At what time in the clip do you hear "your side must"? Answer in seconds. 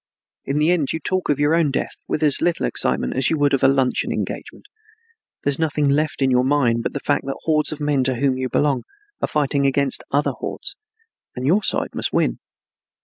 11.45-12.11